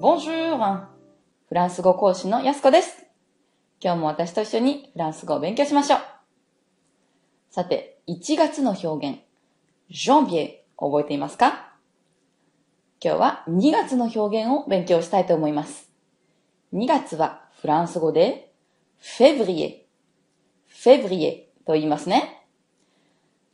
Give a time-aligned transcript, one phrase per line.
[0.00, 0.88] Bonjour!
[1.46, 3.06] フランス語講師のやすこです。
[3.80, 6.00] 今日も私と一緒にフランス語を勉強しましょう。
[7.52, 9.20] さて、1月の表現、
[9.88, 11.72] janvier 覚えていますか？
[13.00, 15.88] 今日は2月の表現を勉強したいと思います。
[16.72, 18.52] 2月はフランス語で
[19.00, 19.84] février、
[20.68, 22.43] février と言いますね。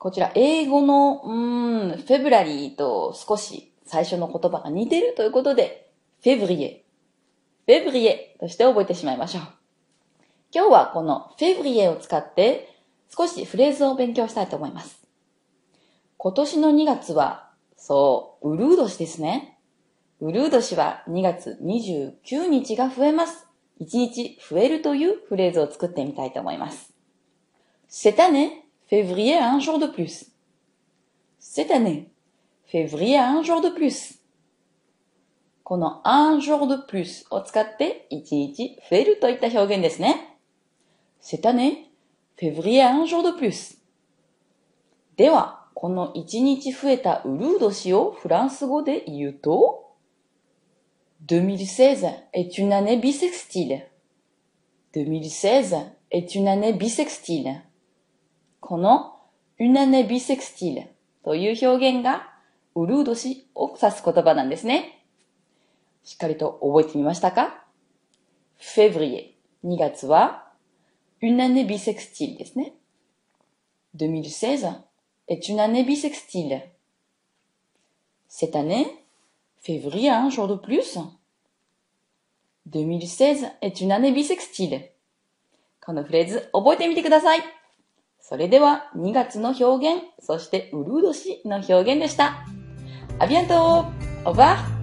[0.00, 5.90] こちら英語の、うん、フェブラリーと少し最初の言葉が似てるということで、
[6.22, 6.84] フェブリエ、
[7.66, 9.42] フェブリエとして覚えてしまいましょう。
[10.54, 12.80] 今日はこのフェブリエを使って
[13.14, 15.06] 少しフレーズを勉強したいと思います。
[16.16, 19.58] 今年の2月は、そう、ウルー年ですね。
[20.20, 23.46] ウルー年は2月29日が増えます。
[23.82, 26.90] 1日増えるというフレーズを作ってみたいと思います。
[27.90, 30.27] Cette année, février a un jour de plus.
[31.39, 32.11] Cette année,
[32.65, 34.19] février a un jour de plus.
[35.63, 40.37] この un jour de plus を使って1日増えるといった表現ですね。
[41.21, 41.89] Cette année,
[42.37, 43.77] février a un jour de plus.
[45.17, 49.85] では、この1日増えたウルー年をフランス語で言うと
[51.27, 53.81] 2016 est une année bissextile.
[54.93, 55.75] 2016
[56.11, 57.61] est une année bissextile.
[58.70, 59.16] この
[59.58, 60.86] une année bisextile
[61.24, 62.30] という表現が
[62.76, 65.04] ウルー年を指す言葉なんですね。
[66.04, 67.64] しっかりと覚えてみましたか
[68.60, 69.32] février
[69.64, 70.52] 2月は
[71.20, 72.74] une année bisextile ですね。
[73.96, 74.72] 2016
[75.26, 76.62] est une année bisextile.
[78.28, 78.86] Cette année,
[79.60, 80.96] février a un jour de plus.
[82.66, 84.90] 2016 est une année bisextile.
[85.84, 87.59] このフレーズ覚えてみてください。
[88.30, 92.46] それでは2月の表現、そしてうるう年の表現でした。
[93.18, 93.88] ありがと
[94.24, 94.79] う Au revoir